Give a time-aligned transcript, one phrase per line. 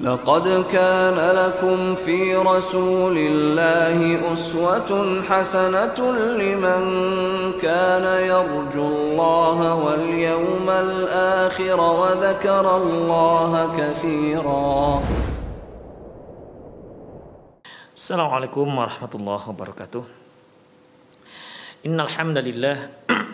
[0.00, 5.98] لقد كان لكم في رسول الله أسوة حسنة
[6.36, 6.82] لمن
[7.56, 15.02] كان يرجو الله واليوم الآخر وذكر الله كثيرا.
[17.96, 20.04] السلام عليكم ورحمة الله وبركاته.
[21.86, 22.76] إن الحمد لله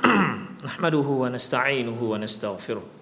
[0.66, 3.01] نحمده ونستعينه ونستغفره.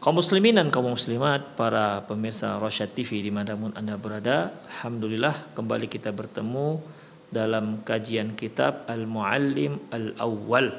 [0.00, 5.52] Kaum muslimin dan kaum muslimat, para pemirsa Rosyad TV di mana pun Anda berada, Alhamdulillah
[5.52, 6.80] kembali kita bertemu
[7.28, 10.72] dalam kajian kitab Al-Muallim Al-Awwal.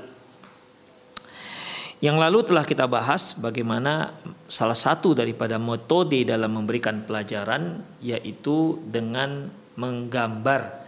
[2.01, 4.09] Yang lalu telah kita bahas bagaimana
[4.49, 10.81] salah satu daripada metode dalam memberikan pelajaran yaitu dengan menggambar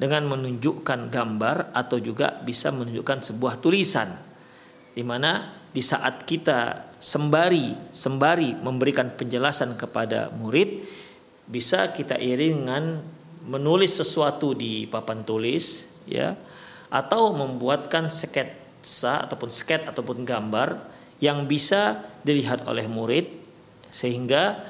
[0.00, 4.16] dengan menunjukkan gambar atau juga bisa menunjukkan sebuah tulisan
[4.96, 10.84] di mana di saat kita sembari sembari memberikan penjelasan kepada murid
[11.46, 12.84] bisa kita iring dengan
[13.46, 16.34] menulis sesuatu di papan tulis ya
[16.90, 20.78] atau membuatkan sket sketsa ataupun sket ataupun gambar
[21.18, 23.26] yang bisa dilihat oleh murid
[23.90, 24.62] sehingga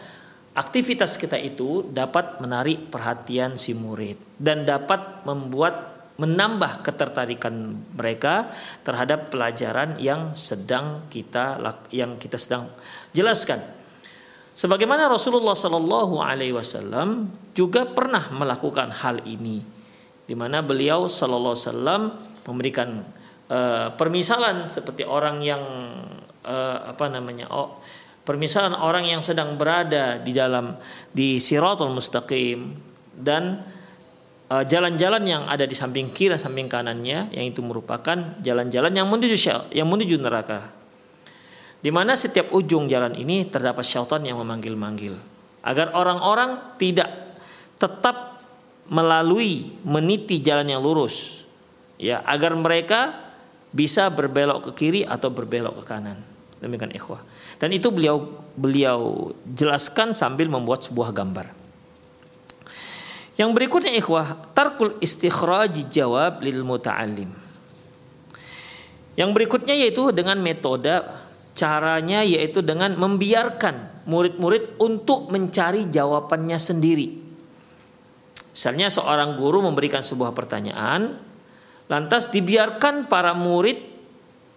[0.57, 8.49] aktivitas kita itu dapat menarik perhatian si murid dan dapat membuat menambah ketertarikan mereka
[8.81, 11.61] terhadap pelajaran yang sedang kita
[11.93, 12.73] yang kita sedang
[13.13, 13.61] jelaskan.
[14.57, 19.61] Sebagaimana Rasulullah Shallallahu Alaihi Wasallam juga pernah melakukan hal ini,
[20.25, 22.03] di mana beliau Shallallahu Alaihi Wasallam
[22.49, 22.89] memberikan
[23.53, 25.61] uh, permisalan seperti orang yang
[26.49, 27.85] uh, apa namanya oh
[28.25, 30.75] permisalan orang yang sedang berada di dalam
[31.13, 32.75] di siratul mustaqim
[33.13, 33.76] dan
[34.47, 39.37] jalan-jalan uh, yang ada di samping kiri samping kanannya yang itu merupakan jalan-jalan yang menuju
[39.75, 40.71] yang menuju neraka
[41.83, 45.19] di mana setiap ujung jalan ini terdapat syaitan yang memanggil-manggil
[45.67, 47.11] agar orang-orang tidak
[47.77, 48.39] tetap
[48.87, 51.43] melalui meniti jalan yang lurus
[51.99, 53.27] ya agar mereka
[53.77, 56.17] bisa berbelok ke kiri atau berbelok ke kanan.
[56.57, 57.21] Demikian ikhwah.
[57.61, 61.53] Dan itu beliau beliau jelaskan sambil membuat sebuah gambar.
[63.37, 67.29] Yang berikutnya ikhwah, tarkul istikhraj jawab lil muta'allim.
[69.17, 71.05] Yang berikutnya yaitu dengan metode
[71.57, 77.09] caranya yaitu dengan membiarkan murid-murid untuk mencari jawabannya sendiri.
[78.57, 81.27] Misalnya seorang guru memberikan sebuah pertanyaan,
[81.87, 83.79] Lantas dibiarkan para murid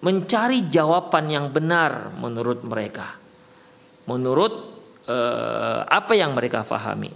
[0.02, 3.06] mencari jawaban yang benar menurut mereka.
[4.10, 4.54] Menurut
[5.06, 7.14] uh, apa yang mereka fahami.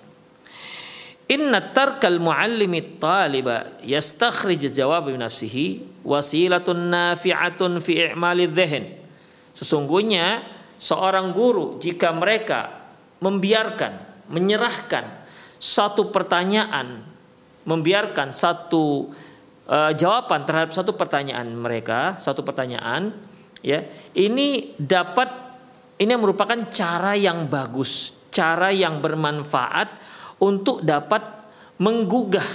[1.34, 9.02] Inna tarkal muallimi taliba yastakhrij jawab nafsihi wasilatun nafi'atun fi i'mali dhihn.
[9.57, 10.46] Sesungguhnya
[10.78, 12.86] seorang guru jika mereka
[13.18, 15.25] membiarkan, menyerahkan
[15.57, 17.02] satu pertanyaan,
[17.66, 19.10] membiarkan satu
[19.66, 23.16] uh, jawaban terhadap satu pertanyaan mereka, satu pertanyaan,
[23.63, 23.81] ya,
[24.13, 25.31] ini dapat
[25.98, 31.21] ini merupakan cara yang bagus, cara yang bermanfaat untuk dapat
[31.77, 32.45] menggugah,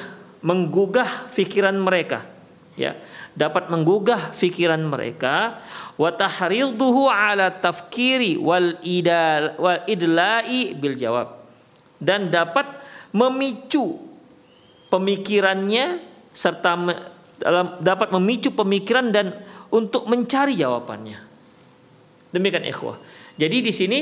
[0.42, 2.24] menggugah pikiran mereka,
[2.78, 2.94] ya,
[3.38, 5.62] dapat menggugah pikiran mereka
[5.94, 11.38] wa tahriduhu ala tafkiri wal idal wal idla'i bil jawab
[12.02, 12.66] dan dapat
[13.14, 13.98] memicu
[14.90, 16.02] pemikirannya
[16.34, 16.74] serta
[17.38, 19.34] dalam dapat memicu pemikiran dan
[19.70, 21.18] untuk mencari jawabannya.
[22.34, 22.98] Demikian ikhwah.
[23.38, 24.00] Jadi di sini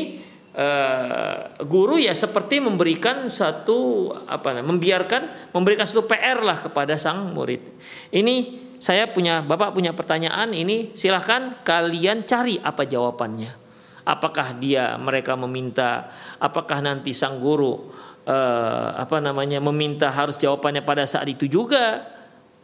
[0.57, 5.23] uh, guru ya seperti memberikan satu apa namanya membiarkan
[5.53, 7.63] memberikan satu PR lah kepada sang murid.
[8.11, 13.69] Ini saya punya Bapak punya pertanyaan ini silahkan kalian cari apa jawabannya.
[14.07, 16.09] Apakah dia mereka meminta
[16.39, 17.91] apakah nanti sang guru
[18.25, 22.17] uh, apa namanya meminta harus jawabannya pada saat itu juga.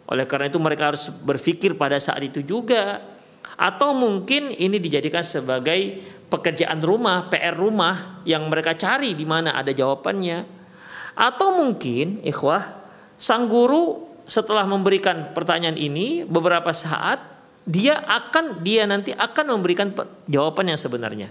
[0.03, 3.13] Oleh karena itu mereka harus berpikir pada saat itu juga
[3.57, 6.01] atau mungkin ini dijadikan sebagai
[6.33, 10.65] pekerjaan rumah, PR rumah yang mereka cari di mana ada jawabannya.
[11.13, 12.73] Atau mungkin ikhwah,
[13.21, 17.21] sang guru setelah memberikan pertanyaan ini beberapa saat
[17.69, 19.93] dia akan dia nanti akan memberikan
[20.25, 21.29] jawaban yang sebenarnya.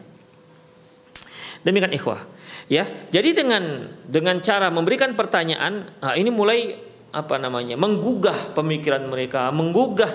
[1.65, 2.21] Demikian ikhwah.
[2.71, 6.79] Ya, jadi dengan dengan cara memberikan pertanyaan, nah ini mulai
[7.11, 10.07] apa namanya menggugah pemikiran mereka, menggugah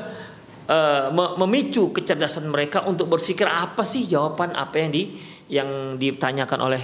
[0.67, 5.03] uh, memicu kecerdasan mereka untuk berpikir apa sih jawaban apa yang di
[5.47, 6.83] yang ditanyakan oleh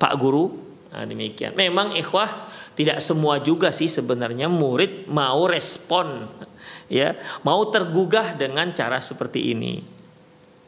[0.00, 0.46] Pak Guru.
[0.94, 1.58] Nah, demikian.
[1.58, 6.26] Memang ikhwah tidak semua juga sih sebenarnya murid mau respon
[6.88, 7.16] ya,
[7.46, 9.74] mau tergugah dengan cara seperti ini.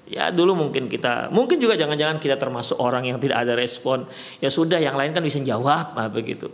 [0.06, 4.06] Ya dulu mungkin kita, mungkin juga jangan-jangan kita termasuk orang yang tidak ada respon.
[4.38, 6.46] Ya sudah, yang lain kan bisa jawab, nah, begitu.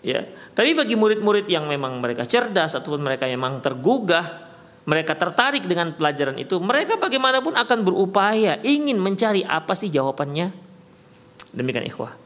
[0.00, 0.24] Ya,
[0.56, 4.49] tapi bagi murid-murid yang memang mereka cerdas ataupun mereka memang tergugah
[4.88, 10.50] mereka tertarik dengan pelajaran itu, mereka bagaimanapun akan berupaya ingin mencari apa sih jawabannya.
[11.52, 12.16] Demikian ikhwah.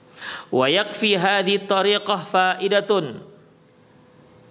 [0.55, 3.21] Wa yakfi hadhi tariqah faidatun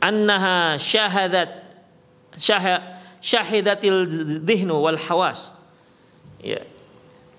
[0.04, 1.64] annaha syahadat
[3.24, 4.10] syahidatil
[4.44, 5.56] dhihnu wal hawas.
[6.44, 6.60] Ya.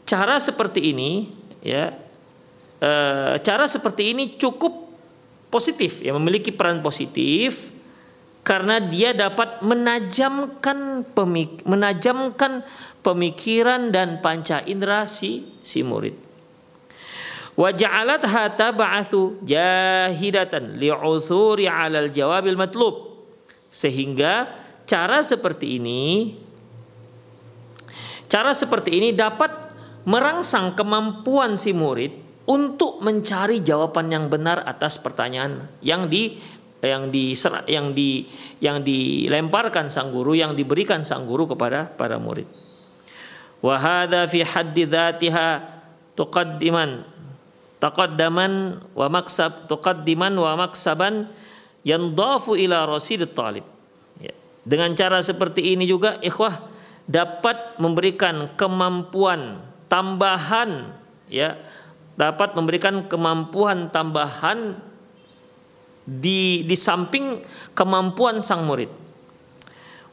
[0.08, 1.28] Cara seperti ini
[1.60, 1.92] ya
[2.80, 2.90] e,
[3.40, 4.72] cara seperti ini cukup
[5.52, 7.73] positif ya memiliki peran positif
[8.44, 12.60] karena dia dapat menajamkan pemik menajamkan
[13.00, 16.12] pemikiran dan panca indera si si murid.
[17.56, 23.16] Wa ja'alatha tab'athu jahidatan li'uthuri 'alal jawabil matlub.
[23.72, 24.46] Sehingga
[24.84, 26.36] cara seperti ini
[28.28, 29.50] cara seperti ini dapat
[30.04, 32.12] merangsang kemampuan si murid
[32.44, 36.36] untuk mencari jawaban yang benar atas pertanyaan yang di
[36.84, 37.32] yang di
[37.66, 38.28] yang di
[38.60, 42.46] yang dilemparkan sang guru yang diberikan sang guru kepada para murid.
[43.64, 45.48] Wa hadza fi haddi dzatiha
[46.14, 47.04] tuqaddiman
[47.80, 51.28] taqaddaman wa maksab tuqaddiman wa maksaban
[51.84, 53.64] yandafu ila rasid talib.
[54.20, 54.32] Ya.
[54.64, 56.64] Dengan cara seperti ini juga ikhwah
[57.04, 59.60] dapat memberikan kemampuan
[59.92, 60.96] tambahan
[61.28, 61.60] ya
[62.16, 64.80] dapat memberikan kemampuan tambahan
[66.04, 67.40] di di samping
[67.72, 68.92] kemampuan sang murid.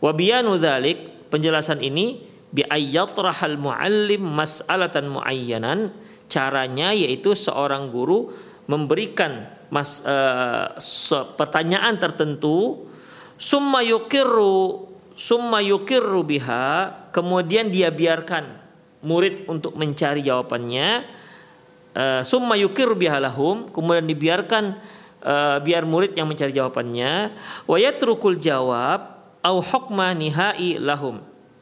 [0.01, 5.95] Wabiyanu dzalik penjelasan ini bi ayyatrahal muallim mas'alatan muayyanan
[6.31, 8.31] caranya yaitu seorang guru
[8.67, 10.75] memberikan mas, uh,
[11.35, 12.87] pertanyaan tertentu
[13.35, 18.59] summa yukirru summa yukirru biha kemudian dia biarkan
[19.03, 21.03] murid untuk mencari jawabannya
[21.95, 24.79] uh, summa yukirru biha lahum kemudian dibiarkan
[25.23, 27.33] uh, biar murid yang mencari jawabannya
[27.65, 31.21] wa yatrukul jawab au hukma nihai lahum.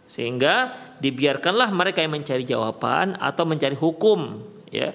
[0.09, 4.41] Sehingga dibiarkanlah mereka yang mencari jawaban atau mencari hukum
[4.73, 4.91] ya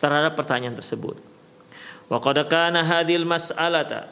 [0.00, 1.20] terhadap pertanyaan tersebut.
[2.08, 4.08] Wa qad kana hadhil mas'alata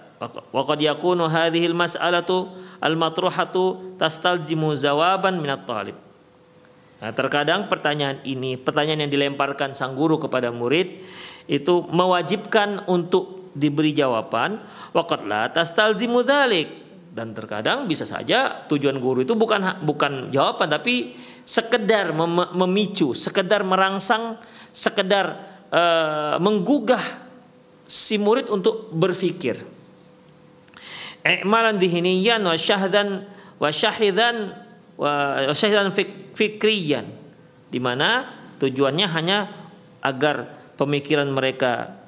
[0.52, 5.96] wa qad yakunu hadhil mas'alatu al matruhatu tastaljimu jawaban minat talib.
[7.02, 11.02] Nah, terkadang pertanyaan ini, pertanyaan yang dilemparkan sang guru kepada murid
[11.50, 14.60] itu mewajibkan untuk diberi jawaban
[14.96, 16.68] waqad la tastalzimu dzalik
[17.12, 23.66] dan terkadang bisa saja tujuan guru itu bukan bukan jawaban tapi sekedar mem memicu, sekedar
[23.66, 24.38] merangsang,
[24.70, 27.02] sekedar uh, menggugah
[27.84, 29.60] si murid untuk berpikir.
[31.22, 33.28] I'malan dihiniyan wa syahdan
[33.60, 34.58] wa syahidan
[34.98, 37.06] wa syahidan fik fikriyan
[37.70, 38.26] di mana
[38.58, 39.38] tujuannya hanya
[40.02, 42.01] agar pemikiran mereka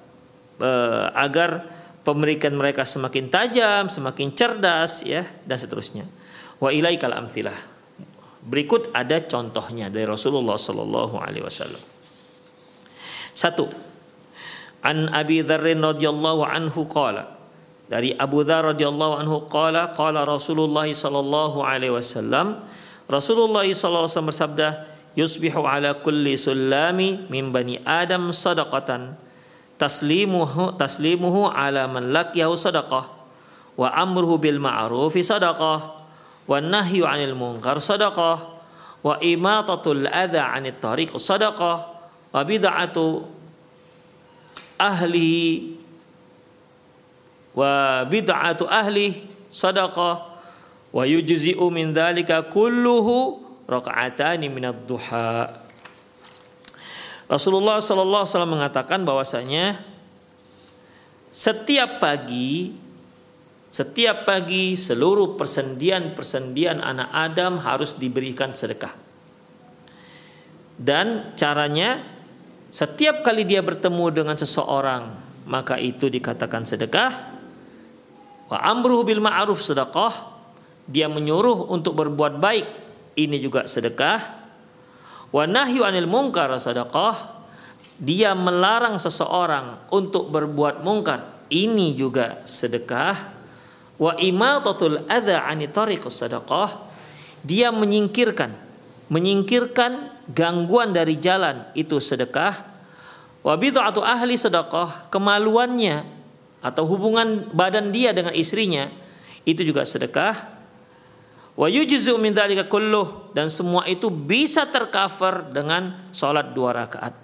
[0.61, 1.67] uh, agar
[2.05, 6.05] pemerikan mereka semakin tajam, semakin cerdas ya dan seterusnya.
[6.61, 7.57] Wa ilaikal amfilah.
[8.45, 11.81] Berikut ada contohnya dari Rasulullah sallallahu alaihi wasallam.
[13.33, 13.67] Satu.
[14.85, 17.35] An Abi Dzar radhiyallahu anhu qala
[17.89, 22.65] dari Abu Dzar radhiyallahu anhu qala qala Rasulullah sallallahu alaihi wasallam
[23.09, 24.69] Rasulullah sallallahu alaihi wasallam bersabda
[25.15, 29.17] yusbihu ala kulli sulami min bani adam sadaqatan
[29.81, 33.11] taslimuhu taslimuhu ala man laqiyahu sadaqah
[33.75, 35.99] wa amruhu bil ma'rufi sadaqah
[36.47, 38.39] wa nahyu 'anil munkar sadaqah
[39.03, 41.91] wa imatatul adha 'anit tariq sadaqah
[42.31, 43.27] wa bid'atu
[44.79, 45.75] ahli
[47.55, 50.15] wa bid'atu ahli sadaqah
[50.95, 55.64] wa yujzi'u min dzalika kulluhu raka'atani minad duha
[57.25, 59.81] Rasulullah sallallahu alaihi mengatakan bahwasanya
[61.33, 62.85] setiap pagi
[63.75, 68.95] setiap pagi seluruh persendian-persendian anak Adam harus diberikan sedekah.
[70.79, 72.07] Dan caranya
[72.71, 77.13] setiap kali dia bertemu dengan seseorang maka itu dikatakan sedekah.
[78.49, 80.33] Wa amruhu bil ma'ruf sedekah.
[80.85, 82.67] Dia menyuruh untuk berbuat baik
[83.17, 84.44] ini juga sedekah.
[85.35, 87.43] Wa nahyu anil munkar sedekah.
[87.99, 93.35] Dia melarang seseorang untuk berbuat mungkar ini juga sedekah.
[93.99, 96.71] Wa imatatul adza ani tariqus sadaqah.
[97.43, 98.63] Dia menyingkirkan
[99.11, 102.55] menyingkirkan gangguan dari jalan itu sedekah.
[103.45, 106.07] Wa bid'atu ahli sedekah kemaluannya
[106.65, 108.89] atau hubungan badan dia dengan istrinya
[109.45, 110.54] itu juga sedekah
[111.55, 117.15] wa yujzu min dzalika kulluh dan semua itu bisa tercover dengan salat dua rakaat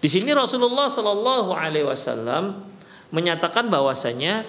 [0.00, 2.62] di sini Rasulullah Shallallahu alaihi wasallam
[3.10, 4.44] menyatakan bahwasanya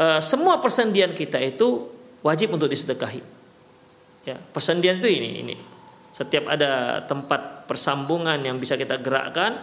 [0.00, 1.90] Eh, semua persendian kita itu
[2.24, 3.20] wajib untuk disedekahi.
[4.24, 5.56] Ya, persendian itu ini ini.
[6.16, 9.60] Setiap ada tempat persambungan yang bisa kita gerakkan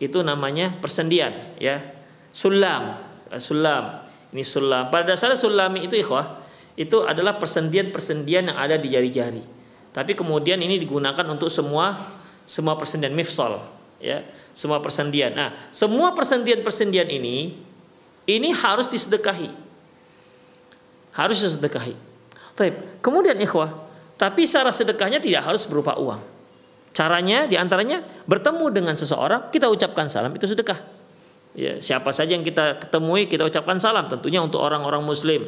[0.00, 1.84] itu namanya persendian ya.
[2.32, 2.96] Sulam,
[3.28, 4.08] eh, sulam.
[4.32, 4.90] Ini sulam.
[4.90, 6.43] Pada dasarnya sulami itu ikhwah,
[6.74, 9.42] itu adalah persendian-persendian yang ada di jari-jari.
[9.94, 12.10] Tapi kemudian ini digunakan untuk semua
[12.44, 13.62] semua persendian mifsal
[14.02, 15.32] ya, semua persendian.
[15.32, 17.56] Nah, semua persendian-persendian ini
[18.26, 19.64] ini harus disedekahi
[21.14, 21.94] harus disedekahi.
[22.54, 22.74] Taib.
[23.02, 23.70] Kemudian ikhwah,
[24.18, 26.22] tapi cara sedekahnya tidak harus berupa uang.
[26.94, 30.78] Caranya di antaranya bertemu dengan seseorang, kita ucapkan salam itu sedekah.
[31.54, 35.42] Ya, siapa saja yang kita ketemui kita ucapkan salam, tentunya untuk orang-orang muslim.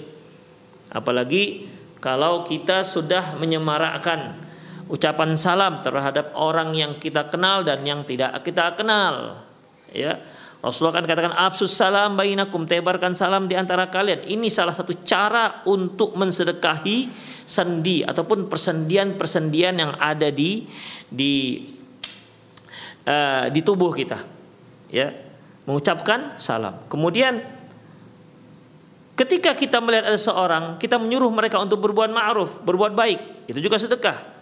[0.91, 1.67] Apalagi
[1.99, 4.39] kalau kita sudah menyemarakkan
[4.87, 9.43] ucapan salam terhadap orang yang kita kenal dan yang tidak kita kenal.
[9.91, 10.23] Ya,
[10.63, 14.27] Rasulullah kan katakan absus salam bainakum tebarkan salam di antara kalian.
[14.27, 17.11] Ini salah satu cara untuk mensedekahi
[17.47, 20.67] sendi ataupun persendian-persendian yang ada di
[21.07, 21.63] di
[23.07, 24.19] uh, di tubuh kita.
[24.91, 25.11] Ya,
[25.67, 26.87] mengucapkan salam.
[26.87, 27.56] Kemudian
[29.17, 33.49] ketika kita melihat ada seorang, kita menyuruh mereka untuk berbuat ma'ruf, berbuat baik.
[33.49, 34.37] Itu juga sedekah.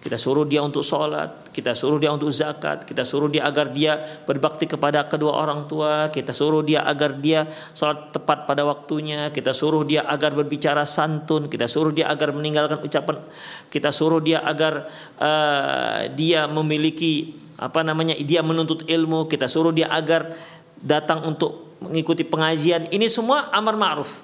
[0.00, 4.00] Kita suruh dia untuk sholat, kita suruh dia untuk zakat, kita suruh dia agar dia
[4.24, 7.44] berbakti kepada kedua orang tua, kita suruh dia agar dia
[7.76, 12.80] sholat tepat pada waktunya, kita suruh dia agar berbicara santun, kita suruh dia agar meninggalkan
[12.80, 13.20] ucapan,
[13.68, 14.88] kita suruh dia agar
[15.20, 20.32] uh, dia memiliki apa namanya, dia menuntut ilmu, kita suruh dia agar
[20.80, 22.88] datang untuk mengikuti pengajian.
[22.92, 24.20] Ini semua amar ma'ruf.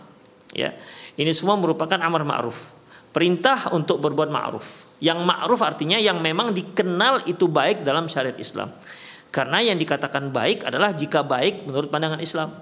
[0.53, 0.77] Ya.
[1.17, 2.77] Ini semua merupakan amar ma'ruf.
[3.11, 4.87] Perintah untuk berbuat ma'ruf.
[5.01, 8.69] Yang ma'ruf artinya yang memang dikenal itu baik dalam syariat Islam.
[9.33, 12.53] Karena yang dikatakan baik adalah jika baik menurut pandangan Islam.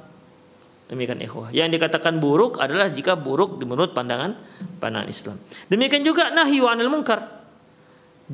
[0.84, 1.50] Demikian ikhwah.
[1.50, 4.36] Yang dikatakan buruk adalah jika buruk menurut pandangan
[4.78, 5.36] pandangan Islam.
[5.66, 7.43] Demikian juga nahyu anil munkar.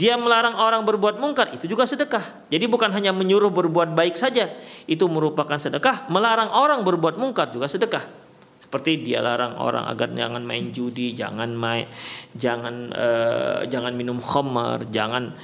[0.00, 2.48] Dia melarang orang berbuat mungkar itu juga sedekah.
[2.48, 4.48] Jadi bukan hanya menyuruh berbuat baik saja,
[4.88, 6.08] itu merupakan sedekah.
[6.08, 8.08] Melarang orang berbuat mungkar juga sedekah.
[8.64, 11.84] Seperti dia larang orang agar jangan main judi, jangan main,
[12.32, 15.36] jangan uh, jangan minum khamar, jangan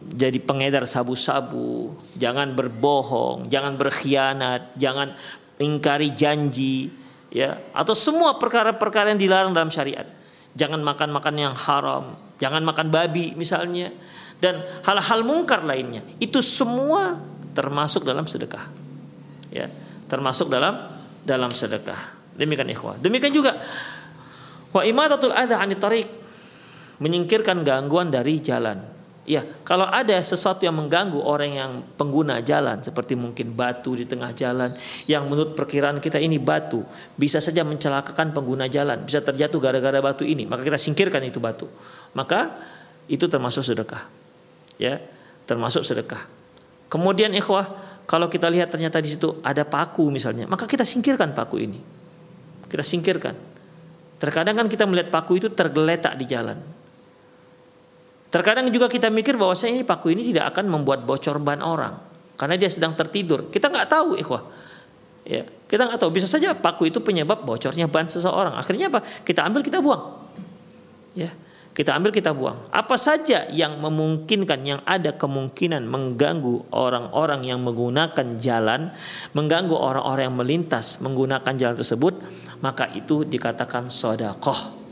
[0.00, 5.12] jadi pengedar sabu-sabu, jangan berbohong, jangan berkhianat, jangan
[5.60, 6.88] ingkari janji,
[7.28, 10.23] ya, atau semua perkara-perkara yang dilarang dalam syariat.
[10.54, 13.90] Jangan makan-makan yang haram, jangan makan babi misalnya,
[14.38, 16.06] dan hal-hal mungkar lainnya.
[16.22, 17.18] Itu semua
[17.54, 18.70] termasuk dalam sedekah.
[19.50, 19.66] Ya,
[20.06, 20.94] termasuk dalam
[21.26, 22.14] dalam sedekah.
[22.38, 22.98] Demikian ikhwah.
[23.02, 23.58] Demikian juga
[24.70, 25.82] wa imatatul adha anit
[27.02, 28.93] menyingkirkan gangguan dari jalan.
[29.24, 34.36] Ya, kalau ada sesuatu yang mengganggu orang yang pengguna jalan seperti mungkin batu di tengah
[34.36, 34.76] jalan
[35.08, 36.84] yang menurut perkiraan kita ini batu
[37.16, 41.64] bisa saja mencelakakan pengguna jalan, bisa terjatuh gara-gara batu ini, maka kita singkirkan itu batu.
[42.12, 42.52] Maka
[43.08, 44.04] itu termasuk sedekah.
[44.76, 45.00] Ya,
[45.48, 46.20] termasuk sedekah.
[46.92, 47.64] Kemudian ikhwah,
[48.04, 52.04] kalau kita lihat ternyata di situ ada paku misalnya, maka kita singkirkan paku ini
[52.74, 53.38] kita singkirkan.
[54.18, 56.58] Terkadang kan kita melihat paku itu tergeletak di jalan.
[58.34, 61.94] Terkadang juga kita mikir bahwa saya ini paku ini tidak akan membuat bocor ban orang
[62.34, 63.46] karena dia sedang tertidur.
[63.46, 64.42] Kita nggak tahu ikhwah.
[65.22, 68.58] Ya, kita nggak tahu bisa saja paku itu penyebab bocornya ban seseorang.
[68.58, 69.06] Akhirnya apa?
[69.22, 70.26] Kita ambil kita buang.
[71.14, 71.30] Ya,
[71.78, 72.58] kita ambil kita buang.
[72.74, 78.90] Apa saja yang memungkinkan yang ada kemungkinan mengganggu orang-orang yang menggunakan jalan,
[79.30, 82.18] mengganggu orang-orang yang melintas menggunakan jalan tersebut,
[82.58, 84.82] maka itu dikatakan sodakoh.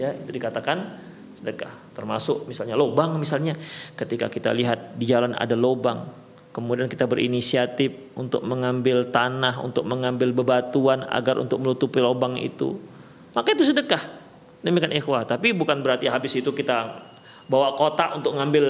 [0.00, 1.72] Ya, itu dikatakan sedekah.
[1.96, 3.56] Termasuk misalnya lubang misalnya
[3.96, 6.08] ketika kita lihat di jalan ada lubang,
[6.52, 12.76] kemudian kita berinisiatif untuk mengambil tanah, untuk mengambil bebatuan agar untuk menutupi lubang itu.
[13.32, 14.00] Maka itu sedekah.
[14.62, 15.26] Demikian ikhwah.
[15.26, 17.10] Tapi bukan berarti habis itu kita
[17.50, 18.64] bawa kotak untuk ngambil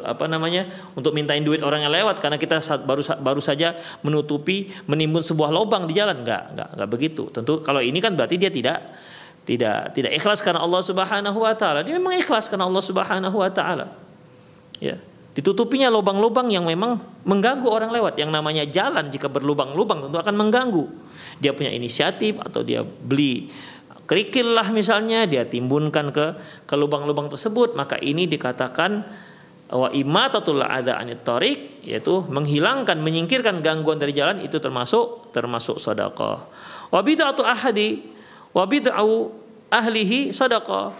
[0.00, 0.64] apa namanya
[0.96, 5.84] untuk mintain duit orang yang lewat karena kita baru baru saja menutupi menimbun sebuah lubang
[5.84, 8.80] di jalan enggak enggak enggak begitu tentu kalau ini kan berarti dia tidak
[9.44, 13.50] tidak tidak ikhlas karena Allah Subhanahu wa taala dia memang ikhlas karena Allah Subhanahu wa
[13.52, 13.92] taala
[14.80, 14.96] ya
[15.34, 18.14] Ditutupinya lubang-lubang yang memang mengganggu orang lewat.
[18.14, 20.86] Yang namanya jalan jika berlubang-lubang tentu akan mengganggu.
[21.42, 23.50] Dia punya inisiatif atau dia beli
[24.06, 26.26] kerikil lah misalnya, dia timbunkan ke
[26.70, 29.02] ke lubang-lubang tersebut, maka ini dikatakan
[29.74, 31.26] wa imatatul ada anit
[31.82, 36.46] yaitu menghilangkan menyingkirkan gangguan dari jalan itu termasuk termasuk sedekah.
[36.94, 38.13] Wa bid'atu ahadi
[38.54, 39.34] wa bid'u
[39.68, 40.94] ahlihi sedekah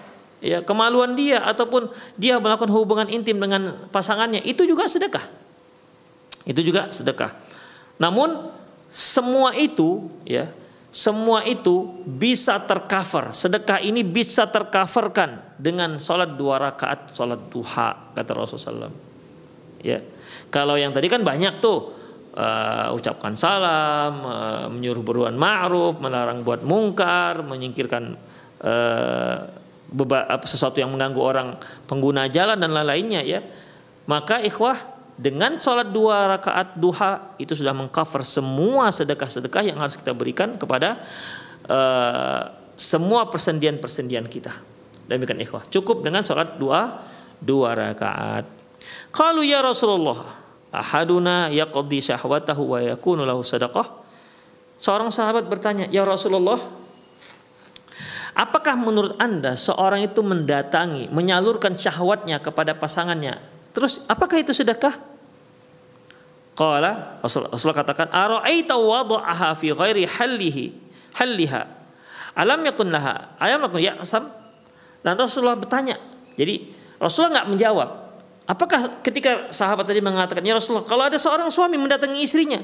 [0.45, 1.89] ya kemaluan dia ataupun
[2.21, 5.25] dia melakukan hubungan intim dengan pasangannya itu juga sedekah.
[6.45, 7.33] Itu juga sedekah.
[7.97, 8.53] Namun
[8.93, 10.53] semua itu ya
[10.95, 13.33] semua itu bisa tercover.
[13.33, 19.03] Sedekah ini bisa tercoverkan dengan sholat dua rakaat sholat duha kata Rasulullah SAW.
[19.85, 20.01] Ya,
[20.53, 21.93] kalau yang tadi kan banyak tuh
[22.35, 28.19] uh, ucapkan salam, uh, menyuruh beruan ma'ruf, melarang buat mungkar, menyingkirkan
[28.63, 29.37] uh,
[30.45, 31.49] sesuatu yang mengganggu orang
[31.87, 33.41] pengguna jalan dan lain-lainnya ya.
[34.11, 34.77] Maka ikhwah
[35.15, 41.07] dengan sholat dua rakaat duha itu sudah mengcover semua sedekah-sedekah yang harus kita berikan kepada
[41.71, 44.51] uh, semua persendian-persendian kita.
[45.07, 45.63] Demikian ikhwah.
[45.71, 47.07] Cukup dengan sholat dua
[47.39, 48.51] dua rakaat.
[49.15, 50.44] Kalau ya Rasulullah
[50.81, 54.03] ahaduna yaqdi syahwatahu wa yakunu lahu sadaqah.
[54.83, 56.59] Seorang sahabat bertanya ya Rasulullah
[58.35, 63.39] Apakah menurut Anda seorang itu mendatangi, menyalurkan syahwatnya kepada pasangannya?
[63.71, 64.99] Terus apakah itu sedekah?
[66.59, 70.75] Qala Rasulullah katakan ara'aita wada'aha fi ghairi hallihi
[71.15, 71.63] halliha?
[72.35, 73.39] Alam yakun laha?
[73.39, 73.95] Alam yakun ya
[75.07, 75.95] lantas Rasulullah bertanya.
[76.35, 77.89] Jadi Rasulullah nggak menjawab
[78.45, 82.61] apakah ketika sahabat tadi mengatakan ya Rasulullah kalau ada seorang suami mendatangi istrinya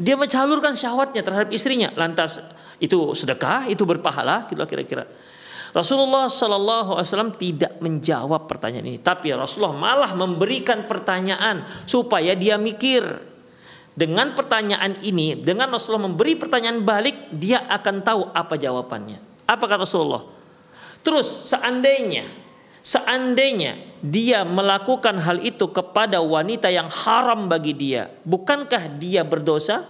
[0.00, 2.42] dia mencalurkan syahwatnya terhadap istrinya lantas
[2.82, 5.06] itu sedekah, itu berpahala, gitu kira-kira.
[5.72, 12.58] Rasulullah Shallallahu Alaihi Wasallam tidak menjawab pertanyaan ini, tapi Rasulullah malah memberikan pertanyaan supaya dia
[12.58, 13.30] mikir.
[13.92, 19.20] Dengan pertanyaan ini, dengan Rasulullah memberi pertanyaan balik, dia akan tahu apa jawabannya.
[19.44, 20.24] Apa kata Rasulullah?
[21.04, 22.24] Terus seandainya,
[22.82, 29.86] seandainya dia melakukan hal itu kepada wanita yang haram bagi dia, bukankah dia berdosa?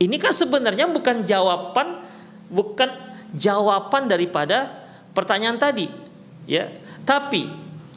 [0.00, 2.02] Ini kan sebenarnya bukan jawaban
[2.50, 2.90] bukan
[3.36, 4.72] jawaban daripada
[5.14, 5.86] pertanyaan tadi,
[6.48, 6.66] ya.
[7.04, 7.46] Tapi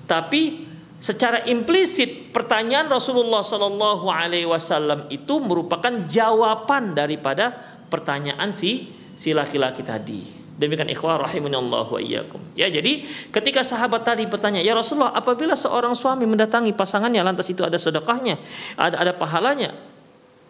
[0.07, 0.67] tapi
[0.99, 7.55] secara implisit pertanyaan Rasulullah Shallallahu Alaihi Wasallam itu merupakan jawaban daripada
[7.87, 10.36] pertanyaan si si laki-laki tadi.
[10.57, 12.41] Demikian ikhwah rahimanallah wa iyyakum.
[12.57, 17.61] Ya, jadi ketika sahabat tadi bertanya, "Ya Rasulullah, apabila seorang suami mendatangi pasangannya lantas itu
[17.61, 18.41] ada sedekahnya,
[18.73, 19.77] ada ada pahalanya?"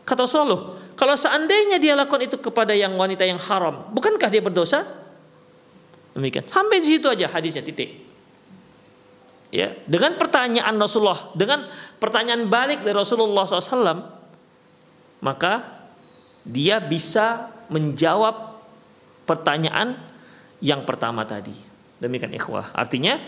[0.07, 4.87] Kata Rasulullah, kalau seandainya dia lakukan itu kepada yang wanita yang haram, bukankah dia berdosa?
[6.15, 6.47] Demikian.
[6.47, 8.07] Sampai di situ aja hadisnya titik.
[9.51, 11.67] Ya, dengan pertanyaan Rasulullah, dengan
[11.99, 14.07] pertanyaan balik dari Rasulullah SAW,
[15.19, 15.83] maka
[16.47, 18.46] dia bisa menjawab
[19.27, 19.99] pertanyaan
[20.63, 21.53] yang pertama tadi.
[21.99, 22.71] Demikian ikhwah.
[22.73, 23.19] Artinya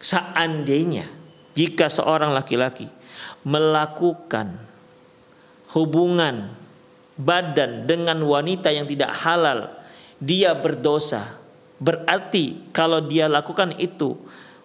[0.00, 1.06] seandainya
[1.54, 2.90] jika seorang laki-laki
[3.46, 4.58] melakukan
[5.76, 6.50] hubungan
[7.14, 9.70] badan dengan wanita yang tidak halal,
[10.18, 11.38] dia berdosa.
[11.78, 14.18] Berarti kalau dia lakukan itu,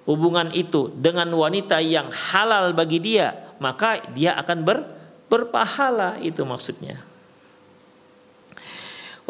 [0.06, 4.80] hubungan itu dengan wanita yang halal bagi dia, maka dia akan ber,
[5.30, 7.09] berpahala itu maksudnya.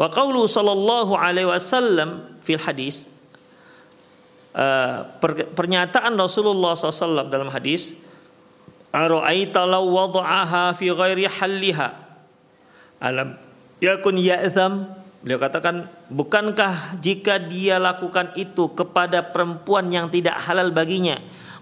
[0.00, 3.12] Wa qawlu sallallahu alaihi wasallam fil hadis
[4.56, 5.04] uh,
[5.52, 8.00] pernyataan Rasulullah SAW dalam hadis
[8.96, 12.00] Ara'aita law wada'aha fi ghairi halliha?
[12.96, 13.36] Alam
[13.84, 14.88] yakun ya'zam?
[15.20, 21.20] Beliau katakan bukankah jika dia lakukan itu kepada perempuan yang tidak halal baginya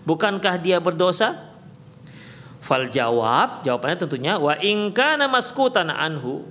[0.08, 1.36] bukankah dia berdosa?
[2.64, 6.48] Fal jawab, jawabannya tentunya wa ingka namaskutan anhu.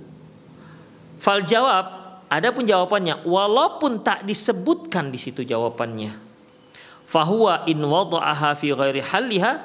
[1.18, 1.84] Fal jawab,
[2.30, 3.26] ada pun jawabannya.
[3.26, 6.14] Walaupun tak disebutkan di situ jawabannya.
[7.08, 9.64] Fahuwa in wada'aha fi ghairi halliha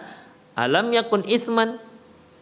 [0.55, 1.75] alam yakun ithman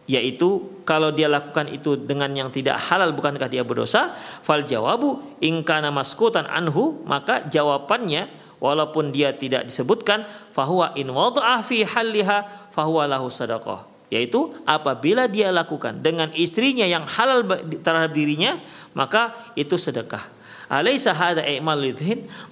[0.06, 4.14] yaitu kalau dia lakukan itu dengan yang tidak halal bukankah dia berdosa?
[4.46, 8.30] Fal jawabu ingkana maskutan anhu maka jawabannya
[8.62, 10.22] walaupun dia tidak disebutkan
[10.54, 17.08] fahuwa in wada'ah fi halliha fahuwa lahu sadaqah yaitu apabila dia lakukan dengan istrinya yang
[17.08, 17.48] halal
[17.80, 18.60] terhadap dirinya
[18.92, 20.28] maka itu sedekah.
[20.68, 21.80] Alaisa hada i'mal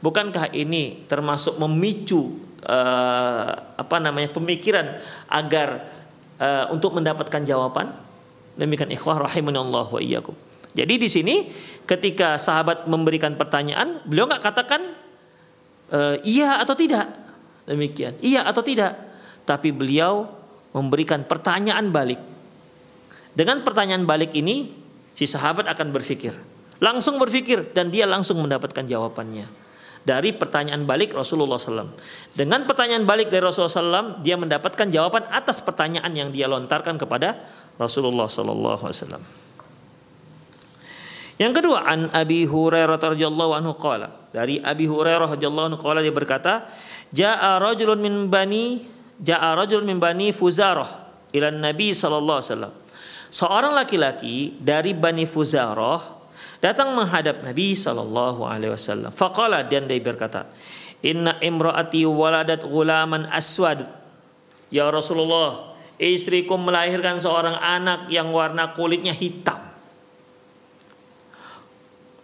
[0.01, 2.33] bukankah ini termasuk memicu
[2.65, 5.85] uh, apa namanya pemikiran agar
[6.41, 7.93] uh, untuk mendapatkan jawaban?
[8.57, 10.33] Demikian ikhwah rahimanallah wa iyyakum.
[10.73, 11.49] Jadi di sini
[11.85, 14.97] ketika sahabat memberikan pertanyaan beliau nggak katakan
[15.93, 17.05] uh, iya atau tidak.
[17.69, 18.97] Demikian iya atau tidak.
[19.45, 20.40] Tapi beliau
[20.75, 22.21] memberikan pertanyaan balik.
[23.35, 24.75] Dengan pertanyaan balik ini,
[25.15, 26.35] si sahabat akan berpikir,
[26.83, 29.47] langsung berpikir dan dia langsung mendapatkan jawabannya
[30.01, 31.93] dari pertanyaan balik Rasulullah SAW.
[32.33, 37.37] Dengan pertanyaan balik dari Rasulullah SAW, dia mendapatkan jawaban atas pertanyaan yang dia lontarkan kepada
[37.77, 39.21] Rasulullah SAW.
[41.41, 44.13] Yang kedua, an Abi Hurairah radhiyallahu anhu qala.
[44.29, 46.69] Dari Abi Hurairah radhiyallahu anhu qala dia berkata,
[47.17, 48.85] "Ja'a rajulun min bani
[49.21, 50.89] ja'a rajul min bani Fuzarah
[51.31, 52.75] ila Nabi sallallahu alaihi wasallam.
[53.31, 56.03] Seorang laki-laki dari Bani Fuzarah
[56.59, 59.15] datang menghadap Nabi sallallahu alaihi wasallam.
[59.15, 60.51] Faqala dan dia berkata,
[61.07, 63.87] "Inna imraati waladat ghulaman aswad."
[64.71, 69.63] Ya Rasulullah, istriku melahirkan seorang anak yang warna kulitnya hitam.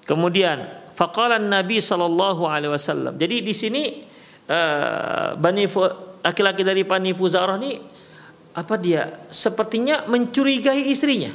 [0.06, 3.18] Kemudian faqala Nabi sallallahu alaihi wasallam.
[3.18, 3.82] Jadi di sini
[4.46, 5.66] uh, Bani
[6.26, 7.78] laki-laki dari Bani Fuzarah ini
[8.56, 11.30] apa dia sepertinya mencurigai istrinya.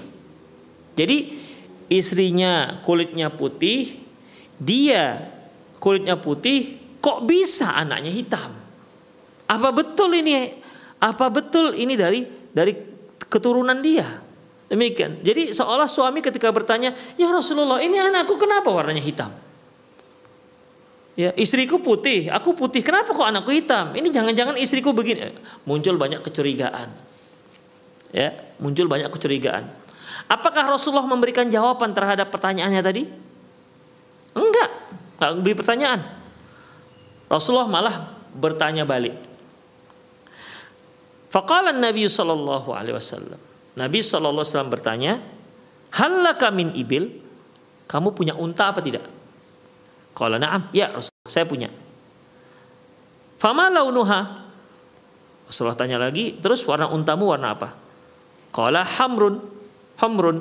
[1.00, 1.40] Jadi
[1.88, 4.04] istrinya kulitnya putih,
[4.60, 5.32] dia
[5.80, 8.52] kulitnya putih, kok bisa anaknya hitam?
[9.48, 10.60] Apa betul ini?
[11.00, 12.76] Apa betul ini dari dari
[13.32, 14.06] keturunan dia?
[14.72, 15.20] Demikian.
[15.20, 19.32] Jadi seolah suami ketika bertanya, "Ya Rasulullah, ini anakku kenapa warnanya hitam?"
[21.12, 22.80] Ya, istriku putih, aku putih.
[22.80, 23.92] Kenapa kok anakku hitam?
[23.92, 25.36] Ini jangan-jangan istriku begini.
[25.68, 26.88] Muncul banyak kecurigaan.
[28.16, 28.32] Ya,
[28.64, 29.68] muncul banyak kecurigaan.
[30.32, 33.04] Apakah Rasulullah memberikan jawaban terhadap pertanyaannya tadi?
[34.32, 34.70] Enggak,
[35.20, 36.00] enggak beri pertanyaan.
[37.28, 37.96] Rasulullah malah
[38.32, 39.16] bertanya balik.
[41.32, 43.40] Faqala Nabi sallallahu alaihi wasallam.
[43.76, 45.14] Nabi sallallahu alaihi wasallam bertanya,
[45.96, 47.20] "Hallaka min ibil?"
[47.88, 49.04] Kamu punya unta apa tidak?
[50.12, 51.72] Qala na'am, ya Rasul, saya punya.
[53.42, 54.44] Fama launuha?
[55.48, 57.74] Rasulullah tanya lagi, terus warna untamu warna apa?
[58.54, 59.40] Qala hamrun.
[60.00, 60.38] Hamrun.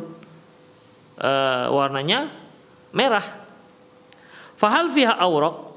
[1.21, 2.33] Uh, warnanya
[2.93, 3.25] merah.
[4.61, 5.73] Fahal fiha awraq?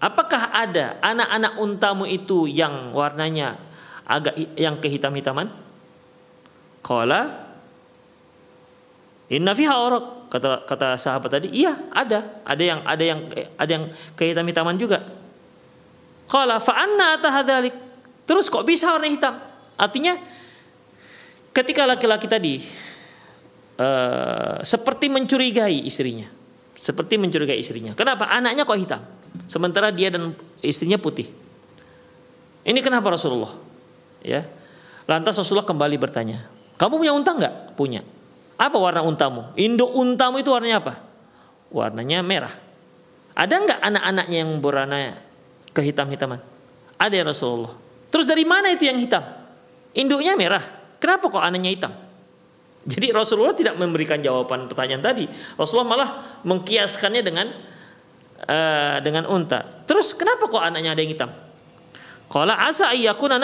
[0.00, 3.60] Apakah ada anak-anak untamu itu yang warnanya
[4.08, 5.52] agak yang kehitam-hitaman?
[6.80, 7.52] Qala
[9.30, 12.40] Inna fiha awraq kata kata sahabat tadi iya ada.
[12.46, 13.20] Ada yang ada yang
[13.58, 15.02] ada yang kehitam hitaman juga.
[16.30, 17.18] Qala fa anna
[18.24, 19.34] terus kok bisa warna hitam?
[19.74, 20.14] Artinya
[21.50, 22.54] ketika laki-laki tadi
[23.82, 26.30] uh, seperti mencurigai istrinya.
[26.78, 27.92] Seperti mencurigai istrinya.
[27.92, 28.30] Kenapa?
[28.30, 29.02] Anaknya kok hitam?
[29.50, 30.32] Sementara dia dan
[30.64, 31.28] istrinya putih.
[32.64, 33.52] Ini kenapa Rasulullah?
[34.22, 34.46] Ya.
[35.04, 37.76] Lantas Rasulullah kembali bertanya kamu punya unta nggak?
[37.76, 38.00] Punya
[38.60, 39.48] apa warna untamu?
[39.56, 41.00] Induk untamu itu warnanya apa?
[41.72, 42.52] Warnanya merah.
[43.32, 45.16] Ada nggak anak-anaknya yang berwarna
[45.72, 46.44] kehitam-hitaman?
[47.00, 47.72] Ada ya Rasulullah.
[48.12, 49.24] Terus dari mana itu yang hitam?
[49.96, 50.60] Induknya merah.
[51.00, 51.92] Kenapa kok anaknya hitam?
[52.84, 55.24] Jadi Rasulullah tidak memberikan jawaban pertanyaan tadi.
[55.56, 56.10] Rasulullah malah
[56.44, 57.48] mengkiaskannya dengan
[58.44, 59.64] uh, dengan unta.
[59.88, 61.30] Terus kenapa kok anaknya ada yang hitam?
[62.28, 63.40] Kalau asa ayyakuna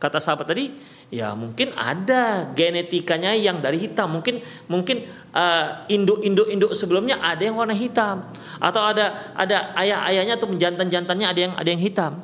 [0.00, 0.72] Kata sahabat tadi,
[1.10, 4.14] ya mungkin ada genetikanya yang dari hitam.
[4.18, 8.22] Mungkin mungkin uh, induk-induk induk sebelumnya ada yang warna hitam.
[8.62, 12.22] Atau ada ada ayah-ayahnya atau jantan-jantannya ada yang ada yang hitam.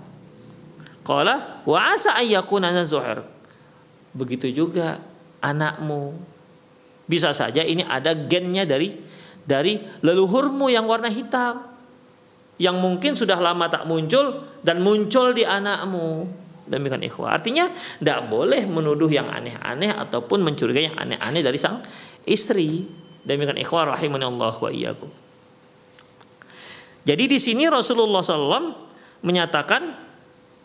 [1.03, 3.27] Qala wa asa ayyakuna zuhair
[4.17, 5.03] begitu juga
[5.45, 6.17] anakmu.
[7.07, 8.97] Bisa saja ini ada gennya dari
[9.47, 11.63] dari leluhurmu yang warna hitam.
[12.57, 17.39] Yang mungkin sudah lama tak muncul dan muncul di anakmu Demikian ikhwah.
[17.39, 17.71] Artinya
[18.03, 21.83] tidak boleh menuduh yang aneh-aneh ataupun mencurigai yang aneh-aneh dari sang
[22.27, 22.83] istri.
[23.23, 25.11] Demikian ikhwah Allah wa iyyakum.
[27.07, 28.75] Jadi di sini Rasulullah SAW
[29.23, 29.95] menyatakan,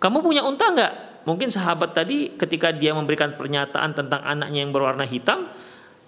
[0.02, 1.12] kamu punya unta nggak?
[1.26, 5.50] mungkin sahabat tadi ketika dia memberikan pernyataan tentang anaknya yang berwarna hitam,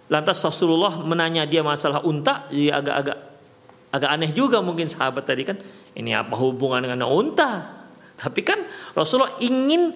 [0.10, 3.18] lantas Rasulullah menanya dia masalah unta, jadi agak-agak
[3.94, 5.58] agak aneh juga mungkin sahabat tadi kan,
[5.94, 7.83] ini apa hubungan dengan unta?
[8.18, 8.60] Tapi kan
[8.94, 9.94] Rasulullah ingin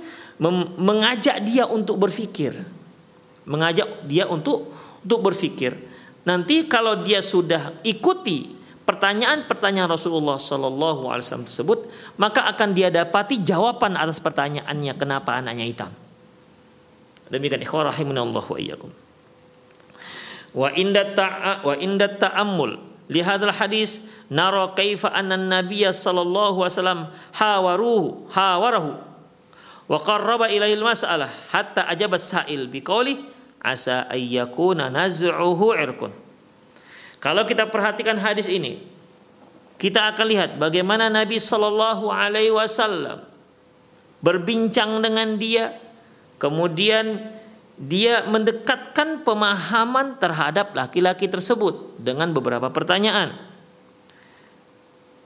[0.77, 2.53] mengajak dia untuk berpikir,
[3.49, 4.69] mengajak dia untuk
[5.07, 5.71] untuk berpikir.
[6.27, 8.51] Nanti kalau dia sudah ikuti
[8.83, 11.79] pertanyaan-pertanyaan Rasulullah Shallallahu Alaihi Wasallam tersebut,
[12.19, 15.91] maka akan dia dapati jawaban atas pertanyaannya kenapa anaknya hitam.
[17.31, 18.91] Demikian ikhwah wa iyyakum.
[20.55, 26.75] Wa inda ta'a wa inda ta'ammul li hadzal hadis nara kaifa anna an-nabiy sallallahu alaihi
[26.75, 27.01] wasallam
[27.35, 28.99] hawaruhu hawarahu
[29.87, 33.23] wa qarraba ilaihi al-mas'alah hatta ajaba as-sa'il biqauli
[33.63, 36.11] asa ayyakuna naz'uhu irkun.
[37.17, 38.83] Kalau kita perhatikan hadis ini,
[39.81, 43.25] kita akan lihat bagaimana Nabi Shallallahu Alaihi Wasallam
[44.21, 45.77] berbincang dengan dia,
[46.37, 47.36] kemudian
[47.77, 53.37] dia mendekatkan pemahaman terhadap laki-laki tersebut dengan beberapa pertanyaan.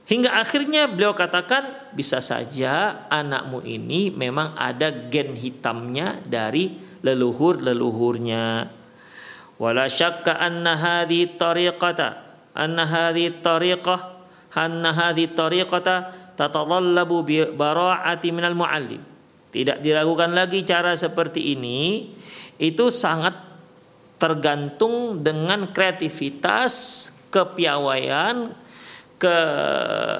[0.04, 8.68] Hingga akhirnya beliau katakan bisa saja anakmu ini memang ada gen hitamnya dari leluhur-leluhurnya
[9.62, 12.18] wala syakka anna hadhi tariqata
[12.50, 14.00] anna hadhi tariqah
[14.58, 19.11] anna hadhi tariqata tatadallabu bi bara'ati minal muallim
[19.52, 22.08] tidak diragukan lagi cara seperti ini
[22.56, 23.36] itu sangat
[24.16, 26.72] tergantung dengan kreativitas
[27.28, 28.54] kepiawaian
[29.20, 29.38] ke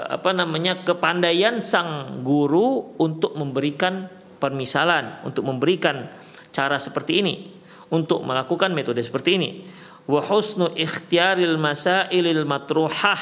[0.07, 4.07] apa namanya kepandaian sang guru untuk memberikan
[4.39, 6.07] permisalan untuk memberikan
[6.55, 7.35] cara seperti ini
[7.93, 9.51] untuk melakukan metode seperti ini.
[10.09, 13.21] Wa husnu ikhtiyaril masailil matruhah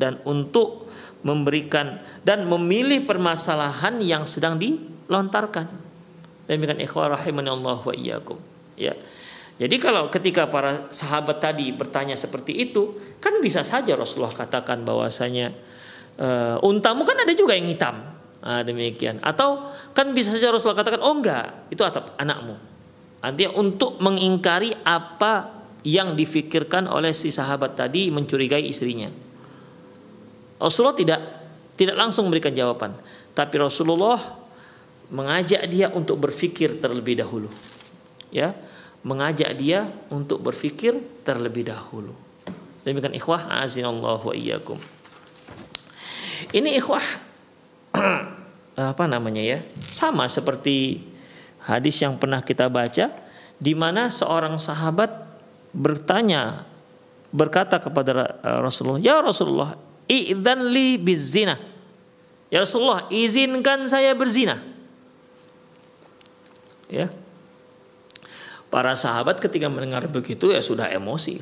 [0.00, 0.88] dan untuk
[1.26, 4.56] memberikan dan memilih permasalahan yang sedang
[5.06, 5.66] dilontarkan.
[6.46, 8.38] Demikian ikhwah rahimani Allah wa iyyakum.
[8.78, 8.94] Ya.
[9.56, 12.92] Jadi kalau ketika para sahabat tadi bertanya seperti itu,
[13.24, 15.56] kan bisa saja Rasulullah katakan bahwasanya
[16.20, 16.28] e,
[16.60, 17.96] untamu kan ada juga yang hitam.
[18.44, 19.18] Nah, demikian.
[19.24, 22.54] Atau kan bisa saja Rasulullah katakan, "Oh enggak, itu atap anakmu."
[23.24, 29.08] Artinya untuk mengingkari apa yang difikirkan oleh si sahabat tadi mencurigai istrinya.
[30.60, 31.20] Rasulullah tidak
[31.80, 32.92] tidak langsung memberikan jawaban,
[33.32, 34.45] tapi Rasulullah
[35.10, 37.50] mengajak dia untuk berpikir terlebih dahulu.
[38.34, 38.58] Ya,
[39.06, 42.12] mengajak dia untuk berpikir terlebih dahulu.
[42.82, 44.78] Demikian ikhwah azinallahu wa iyyakum.
[46.54, 47.02] Ini ikhwah
[48.94, 49.58] apa namanya ya?
[49.78, 51.02] Sama seperti
[51.66, 53.10] hadis yang pernah kita baca
[53.58, 55.10] di mana seorang sahabat
[55.74, 56.66] bertanya
[57.34, 59.74] berkata kepada eh, Rasulullah, "Ya Rasulullah,
[60.06, 61.58] idzan li bizina."
[62.46, 64.75] Ya Rasulullah, izinkan saya berzina.
[66.86, 67.10] Ya.
[68.70, 71.38] Para sahabat ketika mendengar begitu ya sudah emosi,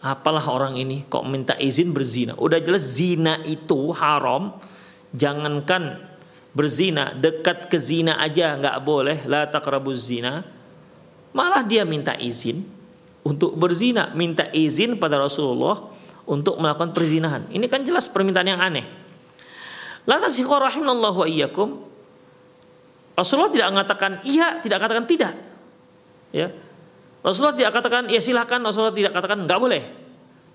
[0.00, 2.32] Apalah orang ini kok minta izin berzina?
[2.40, 4.56] Udah jelas zina itu haram.
[5.12, 6.00] Jangankan
[6.56, 10.40] berzina, dekat ke zina aja nggak boleh, la taqrabuz zina.
[11.36, 12.64] Malah dia minta izin
[13.20, 15.92] untuk berzina, minta izin pada Rasulullah
[16.24, 17.50] untuk melakukan perzinahan.
[17.52, 18.86] Ini kan jelas permintaan yang aneh.
[20.08, 21.89] Lantas wa iyyakum
[23.14, 25.34] Rasulullah tidak mengatakan iya, tidak katakan tidak.
[26.30, 26.50] Ya.
[27.20, 29.84] Rasulullah tidak katakan ya silakan, Rasulullah tidak katakan nggak boleh.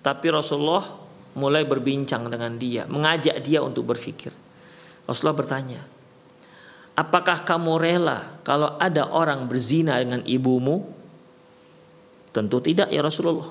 [0.01, 0.85] Tapi Rasulullah
[1.37, 4.33] mulai berbincang dengan dia, mengajak dia untuk berpikir.
[5.05, 5.81] Rasulullah bertanya,
[6.97, 10.95] apakah kamu rela kalau ada orang berzina dengan ibumu?
[12.33, 13.47] Tentu tidak ya Rasulullah.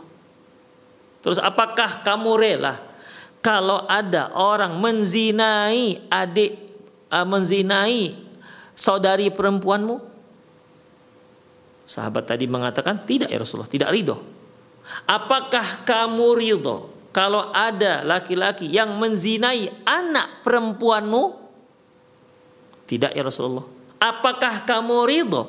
[1.25, 2.75] Terus apakah kamu rela
[3.41, 6.53] kalau ada orang menzinai adik
[7.09, 8.13] uh, menzinai
[8.75, 10.13] saudari perempuanmu?
[11.85, 14.17] Sahabat tadi mengatakan tidak ya Rasulullah, tidak ridho.
[15.09, 16.77] Apakah kamu ridho
[17.15, 21.47] kalau ada laki-laki yang menzinai anak perempuanmu?
[22.85, 23.65] Tidak ya Rasulullah.
[24.03, 25.43] Apakah kamu ridho?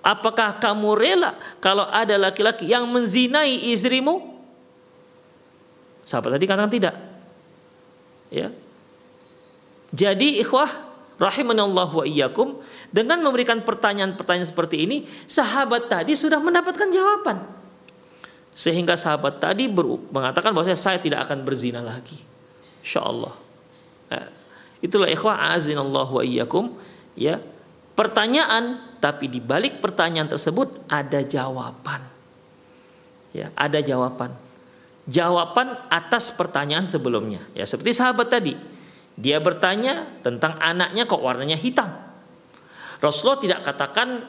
[0.00, 4.32] Apakah kamu rela kalau ada laki-laki yang menzinai istrimu?
[6.08, 6.96] Sahabat tadi katakan tidak.
[8.32, 8.48] Ya.
[9.92, 10.89] Jadi ikhwah
[11.20, 17.44] rahimanallahu wa iyyakum dengan memberikan pertanyaan-pertanyaan seperti ini, sahabat tadi sudah mendapatkan jawaban.
[18.56, 19.68] Sehingga sahabat tadi
[20.10, 22.18] mengatakan bahwa saya tidak akan berzina lagi.
[22.82, 23.34] Insyaallah.
[24.10, 24.40] Nah,
[24.80, 26.72] Itulah ikhwah azinallahu wa iyyakum
[27.12, 27.38] ya.
[27.92, 32.00] Pertanyaan tapi di balik pertanyaan tersebut ada jawaban.
[33.36, 34.32] Ya, ada jawaban.
[35.04, 37.44] Jawaban atas pertanyaan sebelumnya.
[37.52, 38.56] Ya, seperti sahabat tadi.
[39.20, 41.92] Dia bertanya tentang anaknya kok warnanya hitam.
[43.04, 44.24] Rasulullah tidak katakan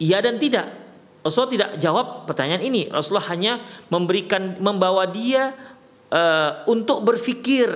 [0.00, 0.68] iya dan tidak.
[1.24, 2.88] Rasulullah tidak jawab pertanyaan ini.
[2.88, 5.52] Rasulullah hanya memberikan membawa dia
[6.12, 7.68] uh, untuk berpikir,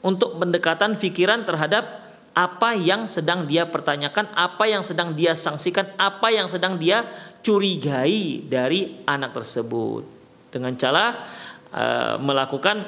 [0.00, 6.28] untuk pendekatan pikiran terhadap apa yang sedang dia pertanyakan, apa yang sedang dia sanksikan, apa
[6.28, 7.08] yang sedang dia
[7.40, 10.04] curigai dari anak tersebut.
[10.52, 11.24] Dengan cara
[11.72, 12.84] uh, melakukan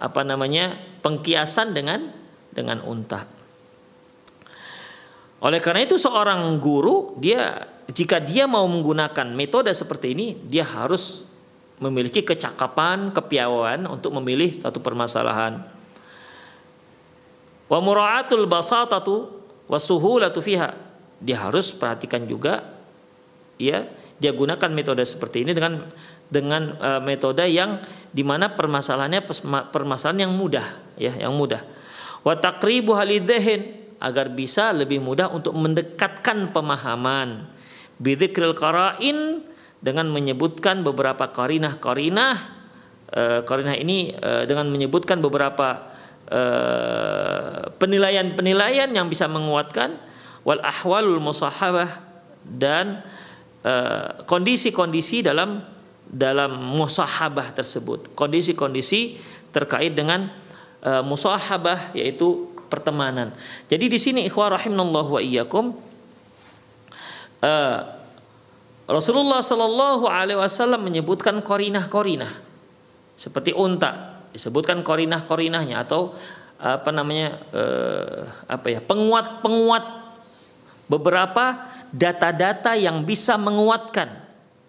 [0.00, 2.21] apa namanya pengkiasan dengan
[2.52, 3.24] dengan unta.
[5.42, 11.26] Oleh karena itu seorang guru dia jika dia mau menggunakan metode seperti ini dia harus
[11.82, 15.66] memiliki kecakapan, kepiawaian untuk memilih satu permasalahan.
[17.66, 19.34] Wa mura'atul basatatu
[19.66, 20.78] wasuhulatu fiha.
[21.18, 22.62] Dia harus perhatikan juga
[23.58, 23.90] ya,
[24.22, 25.90] dia gunakan metode seperti ini dengan
[26.30, 27.82] dengan uh, metode yang
[28.14, 29.26] di mana permasalahannya
[29.74, 31.81] permasalahan yang mudah ya, yang mudah.
[32.22, 32.94] Wa taqribu
[34.02, 37.46] agar bisa lebih mudah untuk mendekatkan pemahaman.
[38.02, 39.46] Bidzikril qara'in
[39.82, 42.62] dengan menyebutkan beberapa qarinah-qarinah
[43.44, 45.92] qarinah ini uh, dengan menyebutkan beberapa
[46.32, 50.00] eh, penilaian-penilaian yang bisa menguatkan
[50.48, 52.00] wal ahwalul musahabah
[52.40, 53.04] dan
[54.26, 55.62] kondisi-kondisi dalam
[56.12, 58.12] dalam musahabah tersebut.
[58.12, 59.16] Kondisi-kondisi
[59.54, 60.28] terkait dengan
[60.82, 63.30] musahabah yaitu pertemanan.
[63.68, 65.76] Jadi di sini ikhwah rahimallahu wa iyyakum
[67.44, 67.78] uh,
[68.88, 72.32] Rasulullah Shallallahu alaihi wasallam menyebutkan korinah-korinah.
[73.14, 76.16] Seperti unta disebutkan korinah-korinahnya atau
[76.56, 80.00] apa namanya uh, apa ya penguat-penguat.
[80.90, 84.12] Beberapa data-data yang bisa menguatkan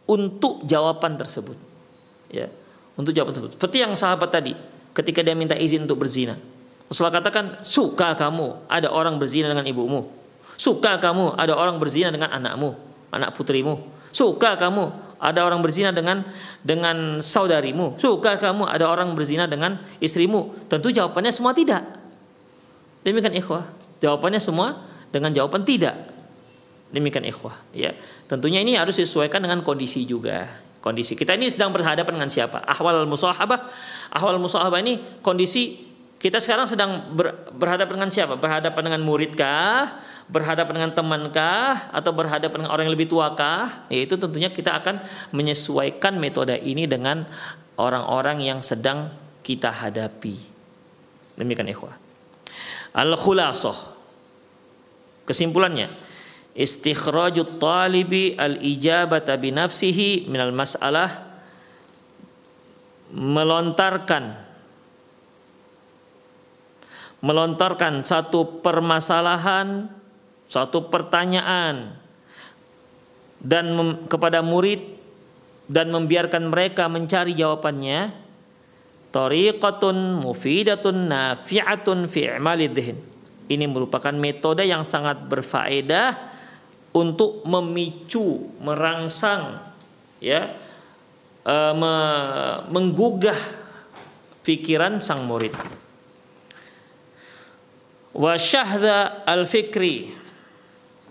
[0.07, 1.57] untuk jawaban tersebut.
[2.29, 2.47] Ya
[2.93, 3.57] untuk jawaban tersebut.
[3.57, 4.53] Seperti yang sahabat tadi
[4.93, 6.37] ketika dia minta izin untuk berzina
[6.93, 10.05] Rasulullah katakan, suka kamu ada orang berzina dengan ibumu.
[10.61, 12.77] Suka kamu ada orang berzina dengan anakmu,
[13.09, 13.81] anak putrimu.
[14.13, 16.21] Suka kamu ada orang berzina dengan
[16.61, 17.97] dengan saudarimu.
[17.97, 20.53] Suka kamu ada orang berzina dengan istrimu.
[20.69, 21.81] Tentu jawabannya semua tidak.
[23.01, 23.65] Demikian ikhwah.
[23.97, 24.77] Jawabannya semua
[25.09, 25.97] dengan jawaban tidak.
[26.93, 27.57] Demikian ikhwah.
[27.73, 27.97] Ya,
[28.29, 30.45] tentunya ini harus disesuaikan dengan kondisi juga.
[30.83, 32.59] Kondisi kita ini sedang berhadapan dengan siapa?
[32.67, 33.71] Ahwal musahabah.
[34.11, 35.79] Ahwal musahabah ini kondisi
[36.19, 38.35] kita sekarang sedang ber, berhadapan dengan siapa?
[38.35, 40.03] Berhadapan dengan muridkah?
[40.27, 41.87] Berhadapan dengan temankah?
[41.95, 43.87] Atau berhadapan dengan orang yang lebih tuakah?
[43.87, 44.99] Yaitu tentunya kita akan
[45.31, 47.23] menyesuaikan metode ini dengan
[47.79, 49.07] orang-orang yang sedang
[49.39, 50.35] kita hadapi.
[51.39, 51.95] Demikian ikhwah.
[52.91, 53.95] Al-khulasoh.
[55.23, 55.87] Kesimpulannya,
[56.53, 61.33] istikhrajut talibi al-ijabata bi nafsihi minal mas'alah.
[63.13, 64.41] Melontarkan.
[67.23, 69.87] Melontarkan satu permasalahan,
[70.49, 71.95] satu pertanyaan
[73.39, 73.75] dan
[74.09, 74.97] kepada murid
[75.69, 78.23] dan membiarkan mereka mencari jawabannya.
[79.13, 82.33] Tariqatun mufidatun nafi'atun fi
[83.53, 86.32] ini merupakan metode yang sangat berfaedah
[86.93, 89.59] untuk memicu merangsang
[90.21, 90.53] ya
[91.45, 91.73] uh,
[92.69, 93.37] menggugah
[94.45, 95.53] pikiran sang murid
[98.13, 100.13] wa syahdha al-fikri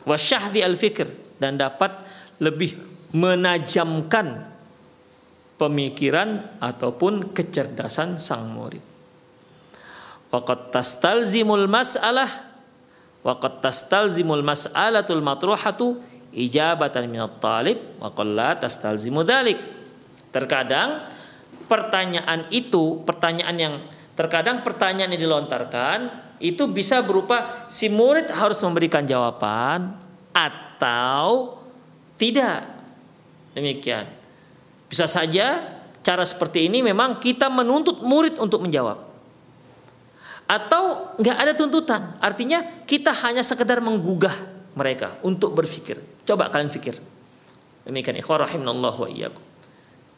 [0.07, 1.91] wa syahdi al-fikr dan dapat
[2.39, 2.79] lebih
[3.15, 4.51] menajamkan
[5.59, 8.83] pemikiran ataupun kecerdasan sang murid.
[10.33, 12.52] Waqad tastalzimul mas'alah
[13.23, 15.99] waqad tastalzimul mas'alatul matruhatu
[16.35, 19.23] ijabatan minat talib wa qalla tastalzimu.
[20.33, 21.07] Terkadang
[21.69, 23.75] pertanyaan itu, pertanyaan yang
[24.13, 25.99] terkadang pertanyaan yang dilontarkan
[26.43, 29.95] itu bisa berupa si murid harus memberikan jawaban
[30.35, 31.61] atau
[32.19, 32.67] tidak.
[33.53, 34.09] Demikian.
[34.89, 39.12] Bisa saja cara seperti ini memang kita menuntut murid untuk menjawab.
[40.49, 42.17] Atau nggak ada tuntutan.
[42.19, 44.35] Artinya kita hanya sekedar menggugah
[44.77, 46.01] mereka untuk berpikir.
[46.29, 46.97] Coba kalian pikir.
[47.83, 49.43] Demikian ikhwah wa iyyakum.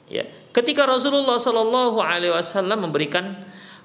[0.08, 0.28] Ya.
[0.52, 3.40] Ketika Rasulullah Shallallahu alaihi wasallam memberikan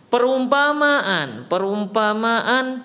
[0.09, 2.82] perumpamaan perumpamaan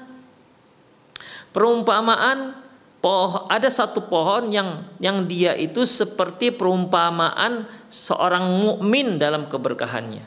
[1.51, 2.53] perumpamaan
[3.01, 10.25] poh ada satu pohon yang yang dia itu seperti perumpamaan seorang mukmin dalam keberkahannya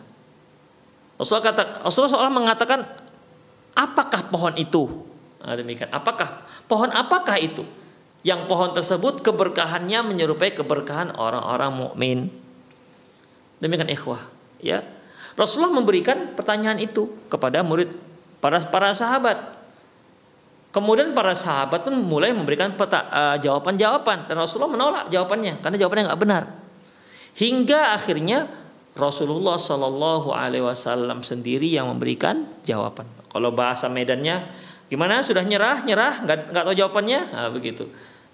[1.17, 2.85] Rasulullah kata Rasulullah mengatakan
[3.77, 4.89] apakah pohon itu
[5.45, 7.61] nah, demikian apakah pohon apakah itu
[8.25, 12.19] yang pohon tersebut keberkahannya menyerupai keberkahan orang-orang mukmin
[13.61, 14.25] demikian ikhwah
[14.57, 14.81] ya
[15.37, 17.93] Rasulullah memberikan pertanyaan itu kepada murid
[18.41, 19.53] para para sahabat.
[20.73, 26.21] Kemudian para sahabat pun mulai memberikan uh, jawaban-jawaban dan Rasulullah menolak jawabannya karena jawabannya nggak
[26.21, 26.43] benar.
[27.37, 28.49] Hingga akhirnya
[28.97, 33.05] Rasulullah Shallallahu Alaihi Wasallam sendiri yang memberikan jawaban.
[33.27, 34.47] Kalau bahasa Medannya
[34.87, 35.19] gimana?
[35.19, 37.87] Sudah nyerah, nyerah, nggak nggak tahu jawabannya, nah, begitu.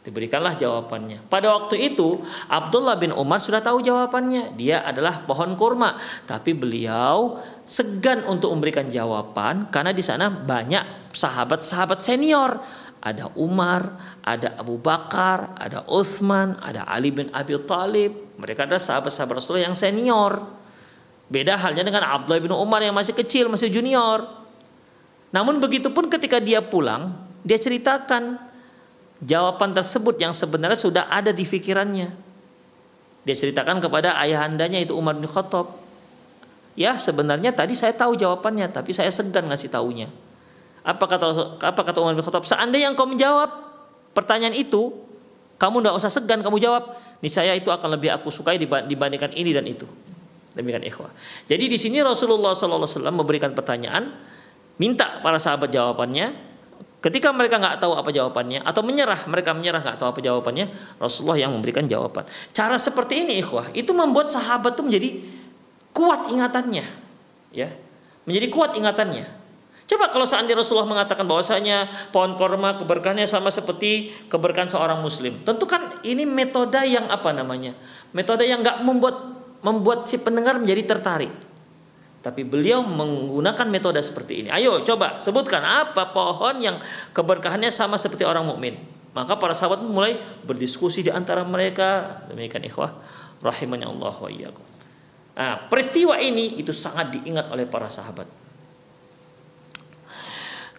[0.03, 1.31] Diberikanlah jawabannya.
[1.31, 2.19] Pada waktu itu
[2.51, 4.51] Abdullah bin Umar sudah tahu jawabannya.
[4.59, 5.95] Dia adalah pohon kurma,
[6.27, 12.59] tapi beliau segan untuk memberikan jawaban karena di sana banyak sahabat-sahabat senior.
[13.03, 18.35] Ada Umar, ada Abu Bakar, ada Uthman, ada Ali bin Abi Thalib.
[18.39, 20.43] Mereka adalah sahabat-sahabat Rasulullah yang senior.
[21.31, 24.42] Beda halnya dengan Abdullah bin Umar yang masih kecil, masih junior.
[25.33, 28.37] Namun begitu pun ketika dia pulang, dia ceritakan
[29.17, 32.13] jawaban tersebut yang sebenarnya sudah ada di pikirannya.
[33.23, 35.73] Dia ceritakan kepada ayahandanya itu Umar bin Khattab.
[36.77, 40.07] Ya sebenarnya tadi saya tahu jawabannya tapi saya segan ngasih taunya.
[40.85, 42.45] Apa kata apa kata Umar bin Khattab?
[42.45, 43.49] Seandainya engkau menjawab
[44.13, 44.93] pertanyaan itu,
[45.57, 46.93] kamu tidak usah segan kamu jawab.
[47.23, 49.87] Niscaya itu akan lebih aku sukai dibandingkan ini dan itu.
[50.53, 51.09] Demikian ikhwah.
[51.49, 54.11] Jadi di sini Rasulullah SAW memberikan pertanyaan,
[54.77, 56.53] minta para sahabat jawabannya,
[57.03, 60.71] Ketika mereka nggak tahu apa jawabannya atau menyerah, mereka menyerah nggak tahu apa jawabannya,
[61.03, 62.23] Rasulullah yang memberikan jawaban.
[62.55, 65.09] Cara seperti ini, ikhwah, itu membuat sahabat itu menjadi
[65.91, 66.87] kuat ingatannya,
[67.51, 67.67] ya,
[68.23, 69.27] menjadi kuat ingatannya.
[69.83, 75.43] Coba kalau seandainya Rasulullah mengatakan bahwasanya pohon korma keberkahannya sama seperti keberkahan seorang muslim.
[75.43, 77.75] Tentu kan ini metode yang apa namanya?
[78.15, 79.27] Metode yang nggak membuat
[79.59, 81.35] membuat si pendengar menjadi tertarik.
[82.23, 84.49] Tapi beliau menggunakan metode seperti ini.
[84.49, 86.79] Ayo coba sebutkan apa pohon yang
[87.11, 88.79] keberkahannya sama seperti orang mukmin.
[89.11, 90.15] Maka para sahabat mulai
[90.47, 92.23] berdiskusi di antara mereka.
[92.31, 92.95] Demikian ikhwah
[93.43, 94.63] rahimahnya Allah wa iyyakum.
[95.35, 98.25] Nah, peristiwa ini itu sangat diingat oleh para sahabat.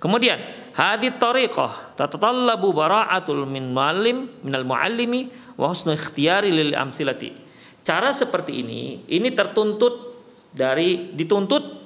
[0.01, 0.40] Kemudian,
[0.72, 5.28] hadhi tariqah tatatallabu bara'atul min muallim minal muallimi
[5.61, 7.36] wa husnu ikhtiyari lil amthilati.
[7.84, 10.13] Cara seperti ini ini tertuntut
[10.55, 11.82] dari dituntut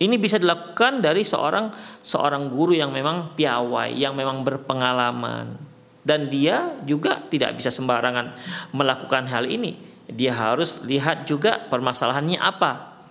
[0.00, 1.68] ini bisa dilakukan dari seorang
[2.00, 5.70] seorang guru yang memang piawai, yang memang berpengalaman
[6.00, 8.32] dan dia juga tidak bisa sembarangan
[8.72, 9.76] melakukan hal ini.
[10.10, 13.02] Dia harus lihat juga permasalahannya apa.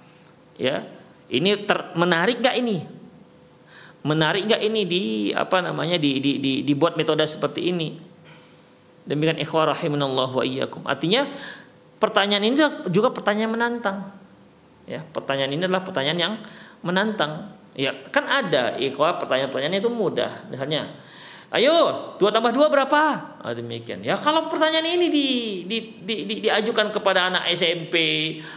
[0.57, 0.83] Ya.
[1.29, 2.81] Ini ter, menarik nggak ini?
[4.01, 7.93] Menarik nggak ini di apa namanya di, di, di dibuat metode seperti ini?
[9.05, 10.81] Demikian ikhwah rahimanallah wa iyyakum.
[10.89, 11.29] Artinya
[12.01, 12.57] pertanyaan ini
[12.89, 14.18] juga pertanyaan menantang
[14.89, 16.33] Ya, pertanyaan ini adalah pertanyaan yang
[16.81, 17.53] menantang.
[17.77, 20.49] Ya, kan ada ikhwah pertanyaan-pertanyaan itu mudah.
[20.49, 20.89] Misalnya,
[21.53, 21.73] ayo
[22.17, 23.01] dua tambah dua berapa?
[23.37, 24.01] Ah, demikian.
[24.01, 25.27] Ya kalau pertanyaan ini di,
[25.69, 27.95] di, di, di, diajukan kepada anak SMP,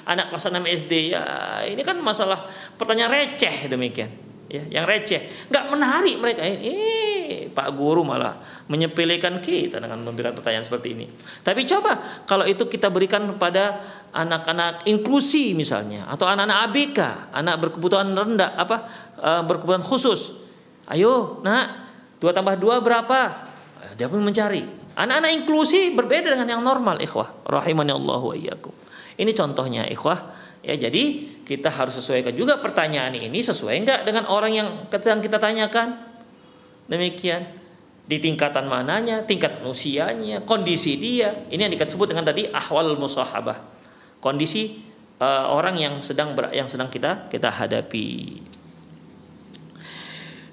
[0.08, 1.22] anak kelas 6 SD, ya
[1.68, 2.48] ini kan masalah
[2.80, 4.08] pertanyaan receh demikian.
[4.48, 6.44] Ya, yang receh, nggak menarik mereka.
[6.44, 8.36] Eh, Pak Guru malah
[8.72, 11.06] menyepelekan kita dengan memberikan pertanyaan seperti ini.
[11.44, 13.84] Tapi coba kalau itu kita berikan kepada
[14.16, 16.98] anak-anak inklusi misalnya atau anak-anak ABK,
[17.36, 18.76] anak berkebutuhan rendah apa
[19.20, 20.40] uh, berkebutuhan khusus.
[20.88, 21.84] Ayo, nak,
[22.16, 23.52] dua tambah dua berapa?
[23.92, 24.64] Dia pun mencari.
[24.96, 27.44] Anak-anak inklusi berbeda dengan yang normal, ikhwah.
[27.44, 28.72] Rahimani Allah wa iyyakum.
[29.20, 30.40] Ini contohnya, ikhwah.
[30.64, 35.96] Ya, jadi kita harus sesuaikan juga pertanyaan ini sesuai enggak dengan orang yang kita tanyakan.
[36.88, 37.61] Demikian.
[38.12, 41.32] Di tingkatan mananya, tingkat usianya, kondisi dia.
[41.48, 43.56] Ini yang disebut dengan tadi ahwal musahabah.
[44.20, 44.84] Kondisi
[45.16, 48.36] uh, orang yang sedang ber, yang sedang kita kita hadapi.